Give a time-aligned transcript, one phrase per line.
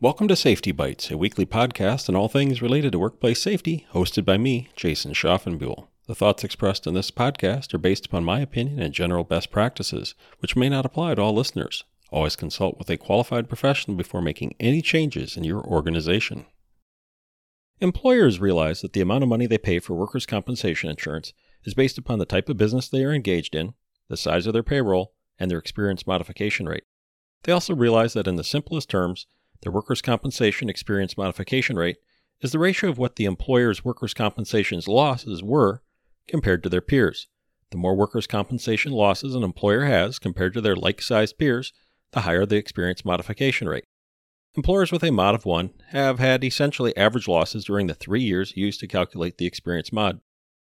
[0.00, 4.24] Welcome to Safety Bites, a weekly podcast on all things related to workplace safety, hosted
[4.24, 5.88] by me, Jason Schaffenbuhl.
[6.06, 10.14] The thoughts expressed in this podcast are based upon my opinion and general best practices,
[10.38, 11.82] which may not apply to all listeners.
[12.12, 16.46] Always consult with a qualified professional before making any changes in your organization.
[17.80, 21.32] Employers realize that the amount of money they pay for workers' compensation insurance
[21.64, 23.74] is based upon the type of business they are engaged in,
[24.08, 26.84] the size of their payroll, and their experience modification rate.
[27.42, 29.26] They also realize that in the simplest terms,
[29.62, 31.96] their workers' compensation experience modification rate
[32.40, 35.82] is the ratio of what the employer's workers' compensation losses were
[36.28, 37.26] compared to their peers.
[37.70, 41.72] The more workers' compensation losses an employer has compared to their like sized peers,
[42.12, 43.84] the higher the experience modification rate.
[44.54, 48.56] Employers with a mod of 1 have had essentially average losses during the three years
[48.56, 50.20] used to calculate the experience mod.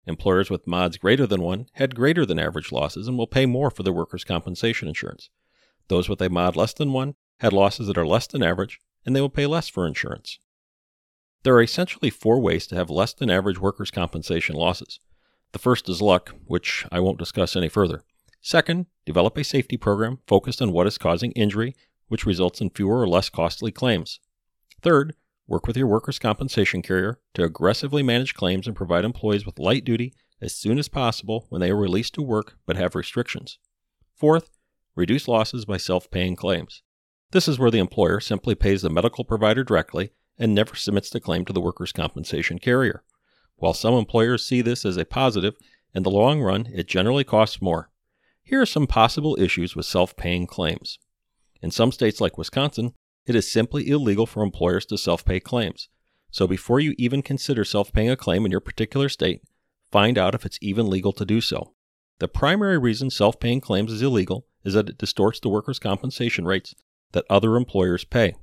[0.06, 3.70] Employers with mods greater than 1 had greater than average losses and will pay more
[3.70, 5.28] for their workers' compensation insurance.
[5.88, 9.14] Those with a mod less than 1 had losses that are less than average, and
[9.14, 10.38] they will pay less for insurance.
[11.42, 14.98] There are essentially four ways to have less than average workers' compensation losses.
[15.52, 18.02] The first is luck, which I won't discuss any further.
[18.40, 21.74] Second, develop a safety program focused on what is causing injury,
[22.08, 24.20] which results in fewer or less costly claims.
[24.82, 25.14] Third,
[25.46, 29.84] work with your workers' compensation carrier to aggressively manage claims and provide employees with light
[29.84, 33.58] duty as soon as possible when they are released to work but have restrictions.
[34.14, 34.50] Fourth,
[34.94, 36.82] reduce losses by self paying claims.
[37.32, 41.20] This is where the employer simply pays the medical provider directly and never submits the
[41.20, 43.02] claim to the workers' compensation carrier.
[43.56, 45.54] While some employers see this as a positive,
[45.94, 47.90] in the long run, it generally costs more.
[48.42, 50.98] Here are some possible issues with self paying claims.
[51.62, 52.92] In some states like Wisconsin,
[53.26, 55.88] it is simply illegal for employers to self pay claims.
[56.30, 59.42] So before you even consider self paying a claim in your particular state,
[59.90, 61.74] find out if it's even legal to do so.
[62.18, 66.44] The primary reason self paying claims is illegal is that it distorts the workers' compensation
[66.44, 66.74] rates
[67.16, 68.34] that other employers pay.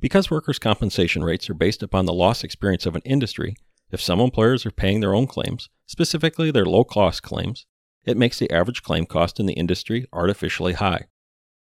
[0.00, 3.54] Because workers' compensation rates are based upon the loss experience of an industry,
[3.90, 7.66] if some employers are paying their own claims, specifically their low cost claims,
[8.06, 11.04] it makes the average claim cost in the industry artificially high.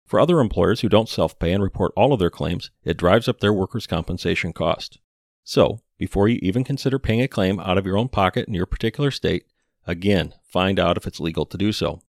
[0.04, 3.28] For other employers who don't self pay and report all of their claims, it drives
[3.28, 4.98] up their workers' compensation cost.
[5.42, 8.66] So, before you even consider paying a claim out of your own pocket in your
[8.66, 9.46] particular state,
[9.86, 12.02] again, find out if it's legal to do so.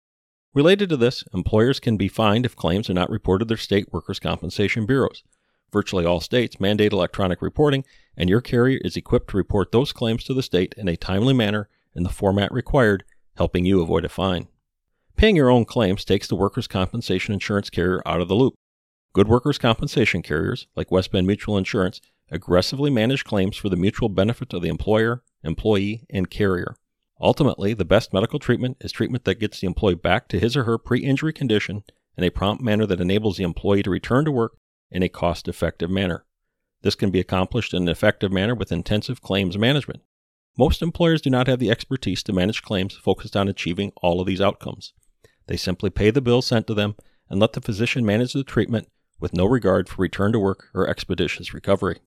[0.55, 3.93] Related to this, employers can be fined if claims are not reported to their state
[3.93, 5.25] workers' compensation bureaus.
[5.73, 7.85] Virtually all states mandate electronic reporting,
[8.17, 11.35] and your carrier is equipped to report those claims to the state in a timely
[11.35, 13.03] manner in the format required,
[13.37, 14.47] helping you avoid a fine.
[15.17, 18.55] Paying your own claims takes the workers' compensation insurance carrier out of the loop.
[19.13, 22.01] Good workers' compensation carriers, like West Bend Mutual Insurance,
[22.31, 26.77] aggressively manage claims for the mutual benefit of the employer, employee, and carrier.
[27.21, 30.65] Ultimately, the best medical treatment is treatment that gets the employee back to his or
[30.65, 31.85] her pre injury condition
[32.17, 34.57] in a prompt manner that enables the employee to return to work
[34.91, 36.25] in a cost effective manner.
[36.83, 40.03] This can be accomplished in an effective manner with intensive claims management.
[40.57, 44.27] Most employers do not have the expertise to manage claims focused on achieving all of
[44.27, 44.93] these outcomes.
[45.47, 46.95] They simply pay the bill sent to them
[47.29, 48.89] and let the physician manage the treatment
[49.19, 52.01] with no regard for return to work or expeditious recovery.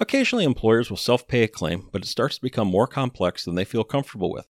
[0.00, 3.54] Occasionally, employers will self pay a claim, but it starts to become more complex than
[3.54, 4.48] they feel comfortable with.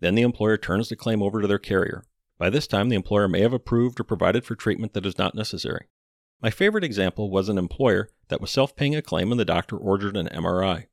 [0.00, 2.04] Then the employer turns the claim over to their carrier.
[2.36, 5.36] By this time, the employer may have approved or provided for treatment that is not
[5.36, 5.86] necessary.
[6.42, 9.76] My favorite example was an employer that was self paying a claim and the doctor
[9.76, 10.86] ordered an MRI.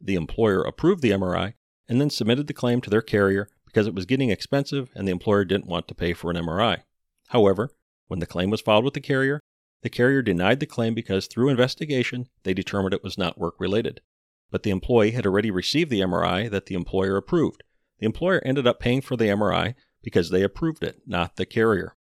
[0.00, 1.52] The employer approved the MRI
[1.86, 5.12] and then submitted the claim to their carrier because it was getting expensive and the
[5.12, 6.82] employer didn't want to pay for an MRI.
[7.28, 7.70] However,
[8.08, 9.40] when the claim was filed with the carrier,
[9.82, 14.00] the carrier denied the claim because through investigation, they determined it was not work related.
[14.50, 17.62] But the employee had already received the MRI that the employer approved.
[17.98, 21.96] The employer ended up paying for the MRI because they approved it, not the carrier.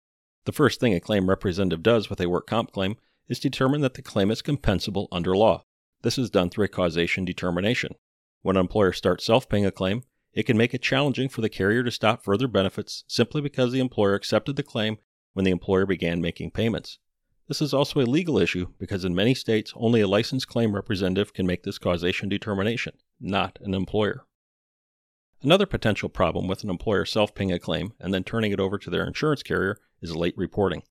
[0.45, 2.95] The first thing a claim representative does with a work comp claim
[3.27, 5.65] is determine that the claim is compensable under law.
[6.03, 7.95] This is done through a causation determination.
[8.41, 11.49] When an employer starts self paying a claim, it can make it challenging for the
[11.49, 14.97] carrier to stop further benefits simply because the employer accepted the claim
[15.33, 16.99] when the employer began making payments.
[17.47, 21.33] This is also a legal issue because in many states, only a licensed claim representative
[21.33, 24.25] can make this causation determination, not an employer.
[25.41, 28.77] Another potential problem with an employer self paying a claim and then turning it over
[28.77, 30.83] to their insurance carrier is late reporting.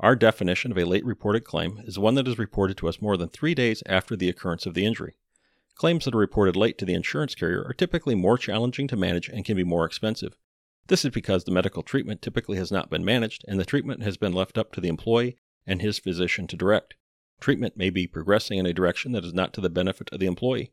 [0.00, 3.16] Our definition of a late reported claim is one that is reported to us more
[3.16, 5.14] than three days after the occurrence of the injury.
[5.76, 9.28] Claims that are reported late to the insurance carrier are typically more challenging to manage
[9.28, 10.36] and can be more expensive.
[10.88, 14.16] This is because the medical treatment typically has not been managed and the treatment has
[14.16, 16.94] been left up to the employee and his physician to direct.
[17.40, 20.26] Treatment may be progressing in a direction that is not to the benefit of the
[20.26, 20.72] employee.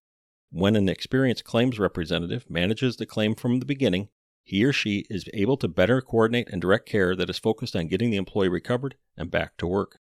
[0.51, 4.09] When an experienced claims representative manages the claim from the beginning,
[4.43, 7.87] he or she is able to better coordinate and direct care that is focused on
[7.87, 9.99] getting the employee recovered and back to work.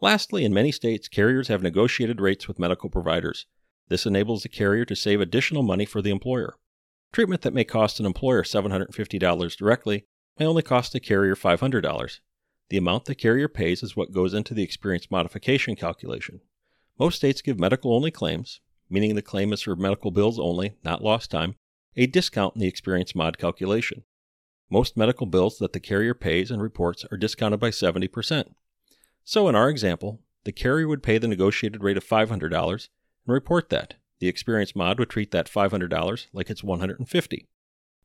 [0.00, 3.46] Lastly, in many states, carriers have negotiated rates with medical providers.
[3.88, 6.56] This enables the carrier to save additional money for the employer.
[7.12, 10.06] Treatment that may cost an employer $750 directly
[10.38, 12.20] may only cost the carrier $500.
[12.70, 16.40] The amount the carrier pays is what goes into the experience modification calculation.
[16.98, 21.02] Most states give medical only claims, meaning the claim is for medical bills only, not
[21.02, 21.56] lost time,
[21.96, 24.04] a discount in the experience mod calculation.
[24.70, 28.54] Most medical bills that the carrier pays and reports are discounted by 70%.
[29.24, 32.88] So in our example, the carrier would pay the negotiated rate of $500 and
[33.26, 33.94] report that.
[34.20, 37.48] The experience mod would treat that $500 like it's 150.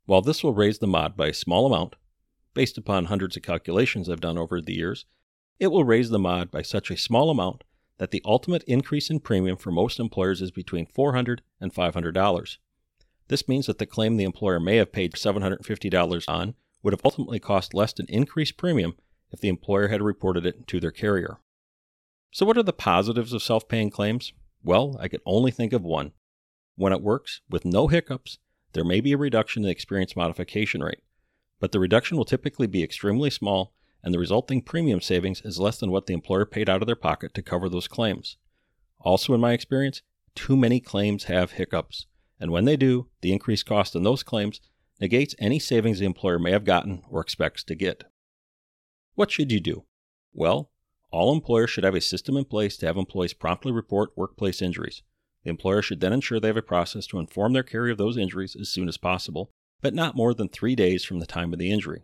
[0.06, 1.96] While this will raise the mod by a small amount,
[2.54, 5.06] based upon hundreds of calculations I've done over the years,
[5.60, 7.64] it will raise the mod by such a small amount
[7.98, 12.58] that the ultimate increase in premium for most employers is between $400 and $500.
[13.28, 17.40] This means that the claim the employer may have paid $750 on would have ultimately
[17.40, 18.96] cost less than increased premium
[19.32, 21.40] if the employer had reported it to their carrier.
[22.32, 24.34] So, what are the positives of self paying claims?
[24.64, 26.12] Well, I could only think of one.
[26.76, 28.40] When it works, with no hiccups,
[28.74, 31.02] there may be a reduction in the experience modification rate,
[31.60, 33.74] but the reduction will typically be extremely small,
[34.04, 36.96] and the resulting premium savings is less than what the employer paid out of their
[36.96, 38.38] pocket to cover those claims.
[39.02, 40.02] Also, in my experience,
[40.36, 42.06] too many claims have hiccups
[42.40, 44.62] and when they do, the increased cost in those claims
[45.02, 48.06] negates any savings the employer may have gotten or expects to get.
[49.16, 49.86] What should you do?
[50.34, 50.72] Well,
[51.12, 55.04] all employers should have a system in place to have employees promptly report workplace injuries.
[55.44, 58.18] The employer should then ensure they have a process to inform their carrier of those
[58.18, 61.60] injuries as soon as possible, but not more than three days from the time of
[61.60, 62.04] the injury.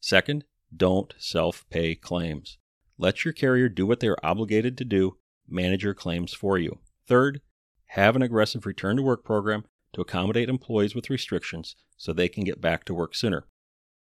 [0.00, 2.58] Second, don't self pay claims.
[2.98, 5.16] Let your carrier do what they are obligated to do,
[5.48, 6.78] manage your claims for you.
[7.06, 7.40] Third,
[7.86, 12.44] have an aggressive return to work program to accommodate employees with restrictions so they can
[12.44, 13.46] get back to work sooner.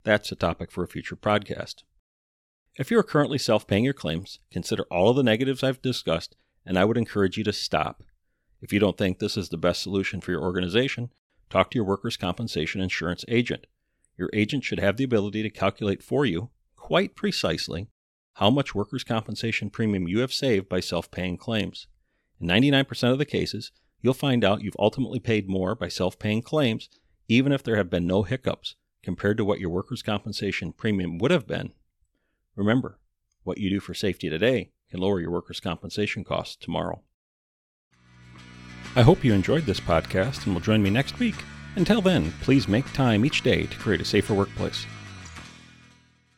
[0.04, 1.84] That's a topic for a future podcast.
[2.76, 6.36] If you are currently self paying your claims, consider all of the negatives I've discussed,
[6.66, 8.04] and I would encourage you to stop.
[8.62, 11.10] If you don't think this is the best solution for your organization,
[11.50, 13.68] talk to your workers' compensation insurance agent.
[14.18, 17.88] Your agent should have the ability to calculate for you, quite precisely,
[18.34, 21.88] how much workers' compensation premium you have saved by self paying claims.
[22.40, 23.72] In 99% of the cases,
[24.02, 26.90] you'll find out you've ultimately paid more by self paying claims,
[27.28, 31.32] even if there have been no hiccups, compared to what your workers' compensation premium would
[31.32, 31.72] have been.
[32.56, 33.00] Remember,
[33.44, 37.02] what you do for safety today can lower your workers' compensation costs tomorrow.
[38.98, 41.36] I hope you enjoyed this podcast and will join me next week.
[41.76, 44.88] Until then, please make time each day to create a safer workplace.